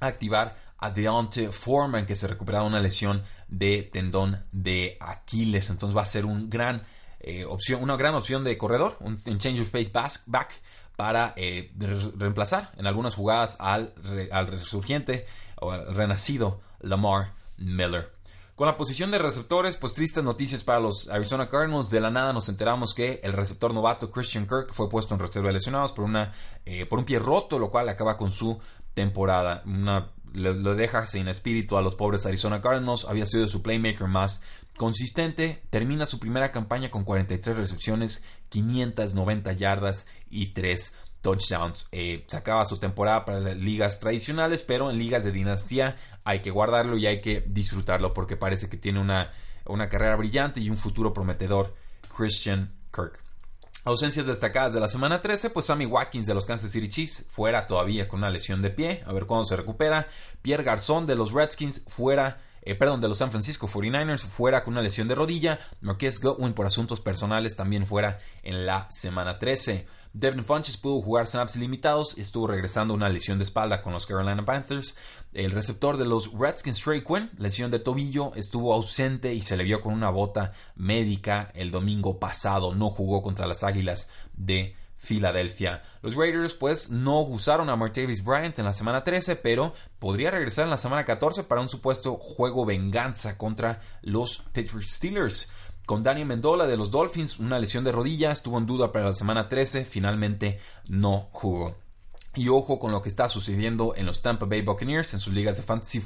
activar 0.00 0.56
a 0.78 0.90
Deontay 0.90 1.48
Foreman 1.52 2.06
que 2.06 2.16
se 2.16 2.26
recuperado 2.26 2.66
una 2.66 2.80
lesión 2.80 3.22
de 3.48 3.88
tendón 3.92 4.44
de 4.52 4.96
Aquiles. 5.00 5.70
Entonces 5.70 5.96
va 5.96 6.02
a 6.02 6.06
ser 6.06 6.26
un 6.26 6.50
gran, 6.50 6.84
eh, 7.20 7.44
opción, 7.44 7.82
una 7.82 7.96
gran 7.96 8.14
opción 8.14 8.44
de 8.44 8.58
corredor, 8.58 8.96
un, 9.00 9.16
change 9.38 9.60
of 9.60 9.70
pace 9.70 10.22
back 10.26 10.60
para 10.96 11.34
eh, 11.36 11.72
reemplazar 12.16 12.72
en 12.76 12.86
algunas 12.86 13.14
jugadas 13.14 13.56
al, 13.60 13.94
al 14.32 14.46
resurgiente 14.46 15.26
o 15.60 15.72
al 15.72 15.94
renacido 15.94 16.60
Lamar 16.80 17.32
Miller. 17.56 18.15
Con 18.56 18.66
la 18.66 18.78
posición 18.78 19.10
de 19.10 19.18
receptores, 19.18 19.76
pues 19.76 19.92
tristes 19.92 20.24
noticias 20.24 20.64
para 20.64 20.80
los 20.80 21.10
Arizona 21.10 21.50
Cardinals. 21.50 21.90
De 21.90 22.00
la 22.00 22.10
nada 22.10 22.32
nos 22.32 22.48
enteramos 22.48 22.94
que 22.94 23.20
el 23.22 23.34
receptor 23.34 23.74
novato 23.74 24.10
Christian 24.10 24.46
Kirk 24.46 24.72
fue 24.72 24.88
puesto 24.88 25.12
en 25.12 25.20
reserva 25.20 25.48
de 25.48 25.52
lesionados 25.52 25.92
por, 25.92 26.06
una, 26.06 26.32
eh, 26.64 26.86
por 26.86 26.98
un 26.98 27.04
pie 27.04 27.18
roto, 27.18 27.58
lo 27.58 27.70
cual 27.70 27.86
acaba 27.90 28.16
con 28.16 28.32
su 28.32 28.58
temporada. 28.94 29.62
Una, 29.66 30.10
lo, 30.32 30.74
deja 30.74 31.06
sin 31.06 31.28
espíritu 31.28 31.76
a 31.76 31.82
los 31.82 31.94
pobres 31.94 32.24
Arizona 32.24 32.62
Cardinals. 32.62 33.04
Había 33.04 33.26
sido 33.26 33.46
su 33.50 33.60
playmaker 33.60 34.08
más 34.08 34.40
consistente. 34.78 35.62
Termina 35.68 36.06
su 36.06 36.18
primera 36.18 36.50
campaña 36.50 36.90
con 36.90 37.04
43 37.04 37.58
recepciones, 37.58 38.24
590 38.48 39.52
yardas 39.52 40.06
y 40.30 40.54
3 40.54 40.96
touchdowns. 41.22 41.86
Eh, 41.92 42.24
sacaba 42.28 42.64
su 42.64 42.78
temporada 42.78 43.24
para 43.24 43.40
las 43.40 43.56
ligas 43.56 44.00
tradicionales, 44.00 44.62
pero 44.62 44.90
en 44.90 44.98
ligas 44.98 45.24
de 45.24 45.32
dinastía 45.32 45.96
hay 46.24 46.40
que 46.40 46.50
guardarlo 46.50 46.96
y 46.96 47.06
hay 47.06 47.20
que 47.20 47.44
disfrutarlo 47.46 48.14
porque 48.14 48.36
parece 48.36 48.68
que 48.68 48.76
tiene 48.76 49.00
una, 49.00 49.32
una 49.64 49.88
carrera 49.88 50.16
brillante 50.16 50.60
y 50.60 50.70
un 50.70 50.76
futuro 50.76 51.12
prometedor. 51.12 51.74
Christian 52.16 52.72
Kirk. 52.92 53.26
Ausencias 53.86 54.26
destacadas 54.26 54.72
de 54.72 54.80
la 54.80 54.88
semana 54.88 55.22
13, 55.22 55.50
pues 55.50 55.66
Sammy 55.66 55.86
Watkins 55.86 56.26
de 56.26 56.34
los 56.34 56.44
Kansas 56.44 56.72
City 56.72 56.88
Chiefs 56.88 57.28
fuera 57.30 57.68
todavía 57.68 58.08
con 58.08 58.18
una 58.18 58.30
lesión 58.30 58.60
de 58.60 58.70
pie, 58.70 59.04
a 59.06 59.12
ver 59.12 59.26
cuándo 59.26 59.44
se 59.44 59.54
recupera. 59.54 60.08
Pierre 60.42 60.64
Garzón 60.64 61.06
de 61.06 61.14
los 61.14 61.30
Redskins 61.30 61.82
fuera, 61.86 62.40
eh, 62.62 62.74
perdón, 62.74 63.00
de 63.00 63.06
los 63.06 63.18
San 63.18 63.30
Francisco 63.30 63.68
49ers 63.68 64.26
fuera 64.26 64.64
con 64.64 64.74
una 64.74 64.82
lesión 64.82 65.06
de 65.06 65.14
rodilla. 65.14 65.60
Marquez 65.82 66.20
Godwin 66.20 66.52
por 66.52 66.66
asuntos 66.66 67.00
personales 67.00 67.54
también 67.54 67.86
fuera 67.86 68.18
en 68.42 68.66
la 68.66 68.90
semana 68.90 69.38
13. 69.38 69.86
Devin 70.18 70.46
Funches 70.46 70.78
pudo 70.78 71.02
jugar 71.02 71.26
snaps 71.26 71.56
limitados 71.56 72.16
estuvo 72.16 72.46
regresando 72.46 72.94
una 72.94 73.10
lesión 73.10 73.36
de 73.36 73.44
espalda 73.44 73.82
con 73.82 73.92
los 73.92 74.06
Carolina 74.06 74.46
Panthers. 74.46 74.96
El 75.34 75.50
receptor 75.50 75.98
de 75.98 76.06
los 76.06 76.32
Redskins, 76.32 76.80
Trey 76.80 77.04
Quinn, 77.04 77.30
lesión 77.36 77.70
de 77.70 77.80
tobillo, 77.80 78.32
estuvo 78.34 78.72
ausente 78.72 79.34
y 79.34 79.42
se 79.42 79.58
le 79.58 79.64
vio 79.64 79.82
con 79.82 79.92
una 79.92 80.08
bota 80.08 80.54
médica 80.74 81.52
el 81.54 81.70
domingo 81.70 82.18
pasado. 82.18 82.74
No 82.74 82.88
jugó 82.88 83.22
contra 83.22 83.46
las 83.46 83.62
Águilas 83.62 84.08
de 84.32 84.74
Filadelfia. 84.96 85.82
Los 86.00 86.16
Raiders 86.16 86.54
pues 86.54 86.90
no 86.90 87.20
usaron 87.20 87.68
a 87.68 87.76
Martavis 87.76 88.24
Bryant 88.24 88.58
en 88.58 88.64
la 88.64 88.72
semana 88.72 89.04
13, 89.04 89.36
pero 89.36 89.74
podría 89.98 90.30
regresar 90.30 90.64
en 90.64 90.70
la 90.70 90.78
semana 90.78 91.04
14 91.04 91.44
para 91.44 91.60
un 91.60 91.68
supuesto 91.68 92.16
juego 92.16 92.64
venganza 92.64 93.36
contra 93.36 93.82
los 94.00 94.38
Pittsburgh 94.52 94.88
Steelers. 94.88 95.50
Con 95.86 96.02
Daniel 96.02 96.26
Mendola 96.26 96.66
de 96.66 96.76
los 96.76 96.90
Dolphins, 96.90 97.38
una 97.38 97.60
lesión 97.60 97.84
de 97.84 97.92
rodilla, 97.92 98.32
estuvo 98.32 98.58
en 98.58 98.66
duda 98.66 98.90
para 98.90 99.04
la 99.04 99.14
semana 99.14 99.48
13, 99.48 99.84
finalmente 99.84 100.58
no 100.88 101.28
jugó. 101.30 101.76
Y 102.34 102.48
ojo 102.48 102.80
con 102.80 102.90
lo 102.90 103.02
que 103.02 103.08
está 103.08 103.28
sucediendo 103.28 103.94
en 103.94 104.04
los 104.04 104.20
Tampa 104.20 104.46
Bay 104.46 104.62
Buccaneers 104.62 105.14
en 105.14 105.20
sus 105.20 105.32
ligas 105.32 105.56
de 105.56 105.62
fantasy 105.62 106.02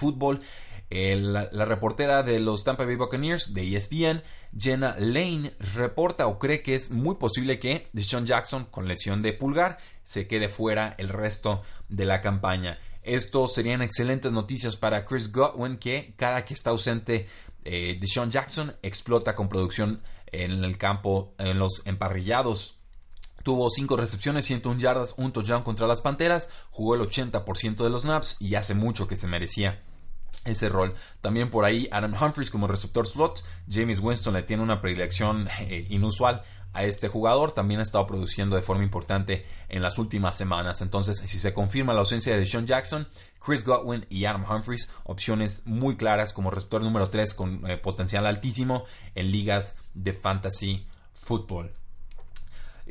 la, 0.90 1.48
la, 1.50 1.64
reportera 1.64 2.22
de 2.22 2.40
los 2.40 2.62
Tampa 2.62 2.84
Bay 2.84 2.96
Buccaneers 2.96 3.54
de 3.54 3.74
ESPN, 3.74 4.22
Jenna 4.54 4.96
Lane, 4.98 5.54
reporta 5.74 6.26
o 6.26 6.38
cree 6.38 6.62
que 6.62 6.74
es 6.74 6.90
muy 6.90 7.14
posible 7.14 7.58
que 7.58 7.88
Deshaun 7.94 8.26
Jackson, 8.26 8.66
con 8.66 8.86
lesión 8.86 9.22
de 9.22 9.32
pulgar, 9.32 9.78
se 10.04 10.26
quede 10.26 10.50
fuera 10.50 10.94
el 10.98 11.08
resto 11.08 11.62
de 11.88 12.04
la 12.04 12.20
campaña. 12.20 12.78
Esto 13.02 13.48
serían 13.48 13.80
excelentes 13.80 14.32
noticias 14.32 14.76
para 14.76 15.06
Chris 15.06 15.32
Godwin, 15.32 15.78
que 15.78 16.12
cada 16.16 16.44
que 16.44 16.52
está 16.52 16.68
ausente 16.68 17.26
eh, 17.64 17.98
Deshaun 18.00 18.30
Jackson 18.30 18.76
explota 18.82 19.34
con 19.34 19.48
producción 19.48 20.02
en 20.26 20.64
el 20.64 20.78
campo, 20.78 21.34
en 21.38 21.58
los 21.58 21.86
emparrillados. 21.86 22.78
Tuvo 23.42 23.70
5 23.70 23.96
recepciones, 23.96 24.46
101 24.46 24.80
yardas, 24.80 25.14
un 25.16 25.32
touchdown 25.32 25.62
contra 25.62 25.86
las 25.86 26.00
Panteras, 26.00 26.48
jugó 26.70 26.94
el 26.94 27.00
80% 27.00 27.82
de 27.82 27.90
los 27.90 28.02
snaps 28.02 28.36
y 28.40 28.54
hace 28.54 28.74
mucho 28.74 29.08
que 29.08 29.16
se 29.16 29.26
merecía 29.26 29.82
ese 30.44 30.68
rol. 30.68 30.94
También 31.20 31.50
por 31.50 31.64
ahí 31.64 31.88
Adam 31.92 32.14
Humphries 32.14 32.50
como 32.50 32.66
receptor 32.66 33.06
slot. 33.06 33.44
James 33.68 34.00
Winston 34.00 34.34
le 34.34 34.42
tiene 34.42 34.62
una 34.62 34.80
predilección 34.80 35.48
eh, 35.60 35.86
inusual 35.90 36.42
a 36.72 36.84
este 36.84 37.08
jugador. 37.08 37.52
También 37.52 37.80
ha 37.80 37.82
estado 37.82 38.06
produciendo 38.06 38.56
de 38.56 38.62
forma 38.62 38.84
importante 38.84 39.46
en 39.68 39.82
las 39.82 39.98
últimas 39.98 40.36
semanas. 40.36 40.80
Entonces, 40.82 41.18
si 41.18 41.38
se 41.38 41.52
confirma 41.52 41.92
la 41.92 42.00
ausencia 42.00 42.36
de 42.36 42.46
Sean 42.46 42.66
Jackson, 42.66 43.08
Chris 43.44 43.64
Godwin 43.64 44.06
y 44.08 44.24
Adam 44.24 44.44
Humphries, 44.48 44.90
opciones 45.04 45.66
muy 45.66 45.96
claras 45.96 46.32
como 46.32 46.50
receptor 46.50 46.82
número 46.82 47.08
3 47.08 47.34
con 47.34 47.70
eh, 47.70 47.76
potencial 47.76 48.26
altísimo 48.26 48.84
en 49.14 49.30
ligas 49.30 49.76
de 49.94 50.12
fantasy 50.12 50.86
football. 51.12 51.72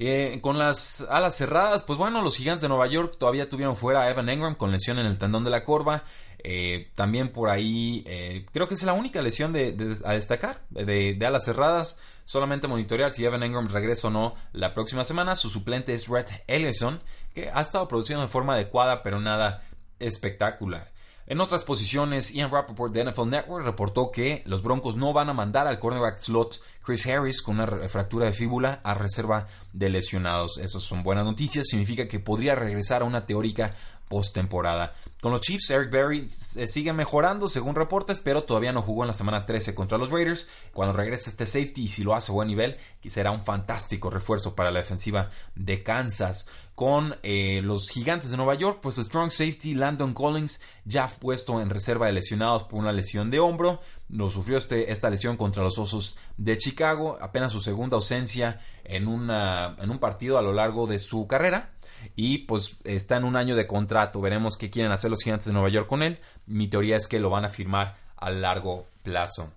Eh, 0.01 0.39
con 0.41 0.57
las 0.57 1.01
alas 1.09 1.35
cerradas, 1.35 1.83
pues 1.83 1.99
bueno, 1.99 2.21
los 2.21 2.37
gigantes 2.37 2.61
de 2.61 2.69
Nueva 2.69 2.87
York 2.87 3.17
todavía 3.19 3.49
tuvieron 3.49 3.75
fuera 3.75 4.03
a 4.03 4.09
Evan 4.09 4.29
Engram 4.29 4.55
con 4.55 4.71
lesión 4.71 4.97
en 4.97 5.05
el 5.05 5.17
tendón 5.17 5.43
de 5.43 5.49
la 5.49 5.65
corva. 5.65 6.05
Eh, 6.43 6.91
también 6.95 7.29
por 7.29 7.49
ahí, 7.49 8.03
eh, 8.07 8.45
creo 8.53 8.67
que 8.67 8.73
es 8.73 8.83
la 8.83 8.93
única 8.93 9.21
lesión 9.21 9.51
de, 9.51 9.97
a 10.05 10.13
destacar 10.13 10.63
de, 10.69 11.17
alas 11.25 11.45
cerradas. 11.45 11.99
Solamente 12.25 12.67
monitorear 12.67 13.11
si 13.11 13.25
Evan 13.25 13.43
Engram 13.43 13.67
regresa 13.67 14.07
o 14.07 14.11
no 14.11 14.35
la 14.53 14.73
próxima 14.73 15.03
semana. 15.03 15.35
Su 15.35 15.49
suplente 15.49 15.93
es 15.93 16.07
Red 16.07 16.27
Ellison, 16.47 17.01
que 17.33 17.49
ha 17.53 17.61
estado 17.61 17.87
produciendo 17.87 18.21
de 18.21 18.31
forma 18.31 18.53
adecuada, 18.53 19.03
pero 19.03 19.19
nada 19.19 19.63
espectacular. 19.99 20.91
En 21.29 21.41
otras 21.41 21.63
posiciones, 21.63 22.33
Ian 22.33 22.49
Rappaport 22.49 22.91
de 22.91 23.03
NFL 23.03 23.29
Network 23.29 23.63
reportó 23.63 24.09
que 24.09 24.41
los 24.47 24.63
Broncos 24.63 24.95
no 24.95 25.13
van 25.13 25.29
a 25.29 25.33
mandar 25.33 25.67
al 25.67 25.77
cornerback 25.77 26.17
slot 26.17 26.59
Chris 26.83 27.05
Harris 27.05 27.43
con 27.43 27.59
una 27.59 27.67
fractura 27.87 28.25
de 28.25 28.33
fíbula 28.33 28.81
a 28.83 28.95
reserva 28.95 29.45
de 29.71 29.89
lesionados. 29.89 30.57
Esas 30.57 30.81
son 30.81 31.03
buenas 31.03 31.25
noticias, 31.25 31.67
significa 31.67 32.07
que 32.07 32.19
podría 32.19 32.55
regresar 32.55 33.03
a 33.03 33.05
una 33.05 33.27
teórica 33.27 33.75
postemporada. 34.09 34.95
Con 35.21 35.31
los 35.31 35.41
Chiefs, 35.41 35.69
Eric 35.69 35.91
Berry 35.91 36.27
eh, 36.55 36.67
sigue 36.67 36.93
mejorando 36.93 37.47
según 37.47 37.75
reportes, 37.75 38.21
pero 38.21 38.43
todavía 38.43 38.71
no 38.71 38.81
jugó 38.81 39.03
en 39.03 39.09
la 39.09 39.13
semana 39.13 39.45
13 39.45 39.75
contra 39.75 39.97
los 39.97 40.09
Raiders. 40.09 40.47
Cuando 40.73 40.93
regrese 40.93 41.29
este 41.29 41.45
safety 41.45 41.83
y 41.83 41.87
si 41.89 42.03
lo 42.03 42.15
hace 42.15 42.31
a 42.31 42.35
buen 42.35 42.47
nivel, 42.47 42.77
será 43.09 43.31
un 43.31 43.43
fantástico 43.43 44.09
refuerzo 44.09 44.55
para 44.55 44.71
la 44.71 44.79
defensiva 44.79 45.29
de 45.55 45.83
Kansas. 45.83 46.47
Con 46.73 47.17
eh, 47.23 47.61
los 47.61 47.89
gigantes 47.89 48.31
de 48.31 48.37
Nueva 48.37 48.55
York, 48.55 48.79
pues 48.81 48.95
strong 48.95 49.31
safety 49.31 49.73
Landon 49.73 50.13
Collins 50.13 50.61
ya 50.85 51.07
puesto 51.07 51.59
en 51.59 51.69
reserva 51.69 52.07
de 52.07 52.13
lesionados 52.13 52.63
por 52.63 52.79
una 52.79 52.93
lesión 52.93 53.29
de 53.29 53.39
hombro. 53.39 53.81
Lo 54.07 54.29
sufrió 54.29 54.57
este, 54.57 54.89
esta 54.91 55.09
lesión 55.09 55.35
contra 55.35 55.61
los 55.61 55.77
Osos 55.77 56.17
de 56.37 56.57
Chicago, 56.57 57.17
apenas 57.19 57.51
su 57.51 57.59
segunda 57.59 57.97
ausencia 57.97 58.61
en, 58.85 59.09
una, 59.09 59.75
en 59.79 59.89
un 59.89 59.99
partido 59.99 60.37
a 60.37 60.41
lo 60.41 60.53
largo 60.53 60.87
de 60.87 60.97
su 60.97 61.27
carrera 61.27 61.73
y 62.15 62.39
pues 62.39 62.77
está 62.83 63.17
en 63.17 63.23
un 63.23 63.35
año 63.35 63.55
de 63.55 63.67
contrato. 63.67 64.21
Veremos 64.21 64.57
qué 64.57 64.69
quieren 64.69 64.91
hacer 64.91 65.11
los 65.11 65.21
gigantes 65.21 65.47
de 65.47 65.53
Nueva 65.53 65.69
York 65.69 65.87
con 65.87 66.03
él. 66.03 66.19
Mi 66.45 66.67
teoría 66.67 66.97
es 66.97 67.07
que 67.07 67.19
lo 67.19 67.29
van 67.29 67.45
a 67.45 67.49
firmar 67.49 67.97
a 68.17 68.29
largo 68.29 68.87
plazo. 69.03 69.53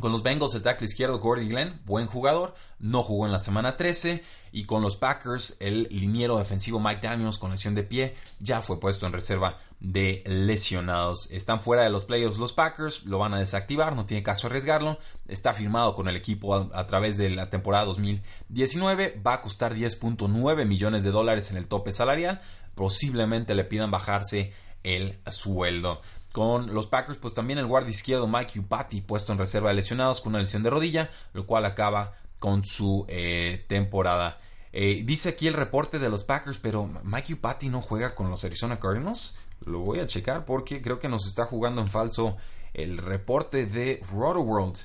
Con 0.00 0.12
los 0.12 0.22
Bengals, 0.22 0.54
el 0.54 0.62
tackle 0.62 0.86
izquierdo 0.86 1.18
Gordy 1.18 1.48
Glenn, 1.48 1.80
buen 1.84 2.06
jugador, 2.06 2.54
no 2.78 3.02
jugó 3.02 3.26
en 3.26 3.32
la 3.32 3.38
semana 3.38 3.76
13. 3.76 4.24
Y 4.52 4.64
con 4.64 4.82
los 4.82 4.96
Packers, 4.96 5.56
el 5.60 5.86
liniero 5.90 6.38
defensivo 6.38 6.80
Mike 6.80 7.06
Daniels 7.06 7.38
con 7.38 7.52
lesión 7.52 7.74
de 7.74 7.84
pie 7.84 8.16
ya 8.40 8.62
fue 8.62 8.80
puesto 8.80 9.06
en 9.06 9.12
reserva 9.12 9.58
de 9.78 10.24
lesionados. 10.26 11.30
Están 11.30 11.60
fuera 11.60 11.84
de 11.84 11.90
los 11.90 12.04
playoffs 12.04 12.38
los 12.38 12.52
Packers, 12.52 13.04
lo 13.04 13.18
van 13.18 13.34
a 13.34 13.38
desactivar, 13.38 13.94
no 13.94 14.06
tiene 14.06 14.22
caso 14.22 14.46
arriesgarlo. 14.46 14.98
Está 15.28 15.52
firmado 15.52 15.94
con 15.94 16.08
el 16.08 16.16
equipo 16.16 16.54
a, 16.56 16.86
través 16.86 17.16
de 17.16 17.30
la 17.30 17.46
temporada 17.46 17.84
2019, 17.84 19.20
va 19.24 19.34
a 19.34 19.40
costar 19.40 19.74
10.9 19.74 20.66
millones 20.66 21.04
de 21.04 21.10
dólares 21.10 21.50
en 21.50 21.56
el 21.56 21.68
tope 21.68 21.92
salarial. 21.92 22.40
Posiblemente 22.74 23.54
le 23.54 23.64
pidan 23.64 23.90
bajarse 23.90 24.52
el 24.82 25.20
sueldo. 25.30 26.00
Con 26.32 26.72
los 26.72 26.86
Packers, 26.86 27.18
pues 27.18 27.34
también 27.34 27.58
el 27.58 27.66
guardia 27.66 27.90
izquierdo 27.90 28.28
Mike 28.28 28.60
Upati 28.60 29.00
puesto 29.00 29.32
en 29.32 29.38
reserva 29.38 29.70
de 29.70 29.76
lesionados 29.76 30.20
con 30.20 30.30
una 30.30 30.38
lesión 30.38 30.62
de 30.62 30.70
rodilla, 30.70 31.10
lo 31.32 31.44
cual 31.44 31.64
acaba 31.64 32.14
con 32.38 32.64
su 32.64 33.04
eh, 33.08 33.64
temporada. 33.68 34.40
Eh, 34.72 35.02
dice 35.04 35.30
aquí 35.30 35.48
el 35.48 35.54
reporte 35.54 35.98
de 35.98 36.08
los 36.08 36.22
Packers, 36.22 36.58
pero 36.58 36.88
Mike 37.02 37.34
Upati 37.34 37.68
no 37.68 37.82
juega 37.82 38.14
con 38.14 38.30
los 38.30 38.44
Arizona 38.44 38.78
Cardinals. 38.78 39.36
Lo 39.66 39.80
voy 39.80 39.98
a 39.98 40.06
checar 40.06 40.44
porque 40.44 40.80
creo 40.80 41.00
que 41.00 41.08
nos 41.08 41.26
está 41.26 41.46
jugando 41.46 41.80
en 41.80 41.88
falso 41.88 42.36
el 42.74 42.98
reporte 42.98 43.66
de 43.66 44.00
Rotoworld. 44.12 44.78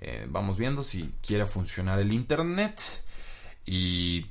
Eh, 0.00 0.26
vamos 0.28 0.56
viendo 0.56 0.82
si 0.82 1.12
quiere 1.22 1.44
funcionar 1.44 1.98
el 1.98 2.12
internet. 2.12 2.80
Y 3.66 4.26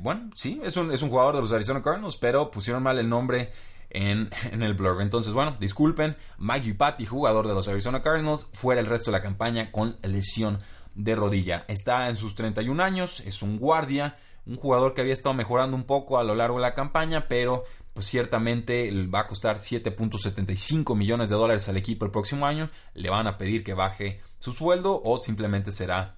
bueno, 0.00 0.30
sí, 0.34 0.60
es 0.64 0.76
un, 0.76 0.90
es 0.92 1.02
un 1.02 1.10
jugador 1.10 1.36
de 1.36 1.42
los 1.42 1.52
Arizona 1.52 1.82
Cardinals, 1.82 2.16
pero 2.16 2.50
pusieron 2.50 2.82
mal 2.82 2.98
el 2.98 3.08
nombre 3.08 3.52
en, 3.90 4.30
el 4.62 4.74
blog. 4.74 5.00
Entonces, 5.00 5.32
bueno, 5.32 5.56
disculpen, 5.58 6.16
Mike 6.38 6.74
Patty, 6.74 7.06
jugador 7.06 7.48
de 7.48 7.54
los 7.54 7.68
Arizona 7.68 8.02
Cardinals, 8.02 8.46
fuera 8.52 8.80
el 8.80 8.86
resto 8.86 9.10
de 9.10 9.18
la 9.18 9.22
campaña 9.22 9.72
con 9.72 9.96
lesión 10.02 10.58
de 10.94 11.16
rodilla. 11.16 11.64
Está 11.68 12.08
en 12.08 12.16
sus 12.16 12.34
31 12.34 12.82
años, 12.82 13.20
es 13.20 13.42
un 13.42 13.58
guardia, 13.58 14.18
un 14.46 14.56
jugador 14.56 14.94
que 14.94 15.00
había 15.00 15.14
estado 15.14 15.34
mejorando 15.34 15.76
un 15.76 15.84
poco 15.84 16.18
a 16.18 16.24
lo 16.24 16.34
largo 16.34 16.56
de 16.56 16.62
la 16.62 16.74
campaña, 16.74 17.28
pero 17.28 17.64
pues 17.92 18.06
ciertamente 18.06 18.90
va 19.06 19.20
a 19.20 19.26
costar 19.26 19.56
7.75 19.56 20.96
millones 20.96 21.28
de 21.28 21.36
dólares 21.36 21.68
al 21.68 21.76
equipo 21.76 22.04
el 22.04 22.10
próximo 22.10 22.46
año. 22.46 22.70
Le 22.94 23.10
van 23.10 23.26
a 23.26 23.36
pedir 23.38 23.64
que 23.64 23.74
baje 23.74 24.20
su 24.38 24.52
sueldo 24.52 25.00
o 25.04 25.18
simplemente 25.18 25.72
será 25.72 26.16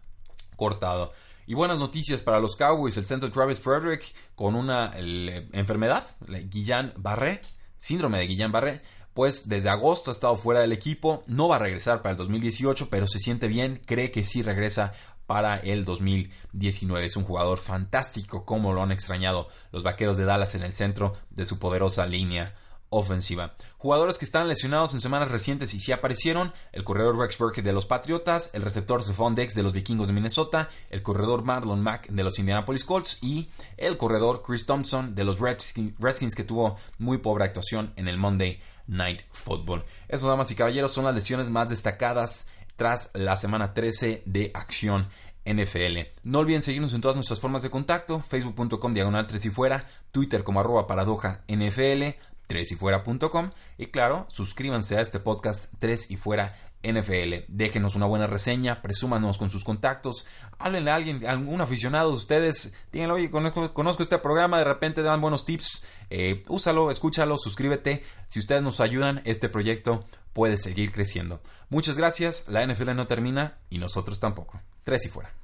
cortado. 0.57 1.13
Y 1.47 1.55
buenas 1.55 1.79
noticias 1.79 2.23
para 2.23 2.39
los 2.39 2.55
Cowboys. 2.55 2.97
El 2.97 3.07
centro 3.07 3.31
Travis 3.31 3.59
Frederick 3.59 4.15
con 4.35 4.55
una 4.55 4.93
enfermedad, 4.97 6.05
Guillain-Barré, 6.21 7.41
síndrome 7.81 8.19
de 8.19 8.29
Guillain-Barré, 8.29 8.83
pues 9.15 9.49
desde 9.49 9.71
agosto 9.71 10.11
ha 10.11 10.15
estado 10.15 10.37
fuera 10.37 10.61
del 10.61 10.73
equipo, 10.73 11.25
no 11.27 11.49
va 11.49 11.57
a 11.57 11.61
regresar 11.61 12.03
para 12.03 12.13
el 12.13 12.17
2018, 12.17 12.89
pero 12.91 13.09
se 13.09 13.19
siente 13.19 13.49
bien, 13.49 13.83
cree 13.85 14.13
que 14.13 14.25
sí 14.25 14.43
regresa 14.43 14.93
para 15.27 15.57
el 15.57 15.85
2019. 15.85 17.07
Es 17.07 17.17
un 17.17 17.25
jugador 17.25 17.59
fantástico, 17.59 18.45
como 18.45 18.73
lo 18.73 18.83
han 18.83 18.93
extrañado 18.93 19.49
los 19.73 19.83
Vaqueros 19.83 20.17
de 20.17 20.25
Dallas 20.25 20.55
en 20.55 20.63
el 20.63 20.73
centro 20.73 21.13
de 21.31 21.45
su 21.45 21.59
poderosa 21.59 22.07
línea 22.07 22.55
ofensiva. 22.91 23.55
Jugadores 23.79 24.19
que 24.19 24.25
están 24.25 24.49
lesionados 24.49 24.95
en 24.95 25.01
semanas 25.01 25.31
recientes 25.31 25.73
y 25.75 25.81
sí 25.81 25.93
aparecieron, 25.93 26.53
el 26.73 26.85
corredor 26.85 27.19
Rex 27.19 27.39
Burke 27.39 27.63
de 27.63 27.73
los 27.73 27.87
Patriotas, 27.87 28.51
el 28.53 28.63
receptor 28.63 29.03
Stephon 29.03 29.35
Dex 29.35 29.55
de 29.55 29.63
los 29.63 29.73
Vikingos 29.73 30.09
de 30.09 30.15
Minnesota, 30.15 30.69
el 30.91 31.03
corredor 31.03 31.43
Marlon 31.45 31.81
Mack 31.81 32.09
de 32.09 32.25
los 32.25 32.39
Indianapolis 32.39 32.85
Colts 32.85 33.19
y 33.23 33.49
el 33.77 33.97
corredor 33.97 34.43
Chris 34.45 34.67
Thompson 34.67 35.15
de 35.15 35.25
los 35.25 35.39
Redskins, 35.39 36.35
que 36.35 36.45
tuvo 36.45 36.77
muy 36.99 37.19
pobre 37.19 37.45
actuación 37.45 37.93
en 37.97 38.09
el 38.09 38.19
Monday 38.19 38.61
Night 38.87 39.23
Football. 39.31 39.85
Eso, 40.09 40.29
damas 40.29 40.51
y 40.51 40.57
caballeros, 40.57 40.93
son 40.93 41.05
las 41.05 41.15
lesiones 41.15 41.49
más 41.49 41.69
destacadas 41.69 42.49
tras 42.77 43.11
la 43.15 43.37
semana 43.37 43.73
13 43.73 44.25
de 44.27 44.51
acción 44.53 45.09
NFL. 45.45 45.99
No 46.23 46.41
olviden 46.41 46.63
seguirnos 46.63 46.95
en 46.95 47.01
todas 47.01 47.17
nuestras 47.17 47.41
formas 47.41 47.63
de 47.63 47.71
contacto, 47.71 48.21
facebook.com 48.21 48.95
diagonal 48.95 49.27
3 49.27 49.47
y 49.47 49.51
fuera, 49.51 49.87
twitter 50.13 50.45
como 50.45 50.61
arroba 50.61 50.87
paradoja 50.87 51.45
NFL, 51.49 52.17
3yfuera.com 52.51 53.53
y 53.79 53.87
claro, 53.87 54.27
suscríbanse 54.29 54.99
a 54.99 55.01
este 55.01 55.21
podcast 55.21 55.73
3 55.79 56.11
y 56.11 56.17
fuera 56.17 56.57
NFL. 56.83 57.45
Déjenos 57.49 57.95
una 57.95 58.07
buena 58.07 58.27
reseña, 58.27 58.83
presúmanos 58.83 59.39
con 59.39 59.51
sus 59.51 59.65
contactos, 59.65 60.27
háblenle 60.59 60.91
a 60.91 60.95
alguien, 60.97 61.27
a 61.27 61.31
algún 61.31 61.61
aficionado 61.61 62.11
de 62.11 62.17
ustedes, 62.17 62.75
díganle, 62.93 63.15
oye, 63.15 63.31
conozco, 63.31 64.03
este 64.03 64.19
programa, 64.19 64.59
de 64.59 64.65
repente 64.65 65.03
dan 65.03 65.21
buenos 65.21 65.45
tips, 65.45 65.83
eh, 66.11 66.45
úsalo, 66.49 66.91
escúchalo, 66.91 67.39
suscríbete. 67.39 68.03
Si 68.29 68.39
ustedes 68.39 68.63
nos 68.63 68.81
ayudan, 68.81 69.23
este 69.25 69.49
proyecto 69.49 70.05
puede 70.33 70.59
seguir 70.59 70.93
creciendo. 70.93 71.41
Muchas 71.69 71.97
gracias, 71.97 72.49
la 72.49 72.67
NFL 72.67 72.95
no 72.95 73.07
termina 73.07 73.59
y 73.69 73.79
nosotros 73.79 74.19
tampoco. 74.19 74.61
Tres 74.85 75.07
y 75.07 75.09
fuera. 75.09 75.40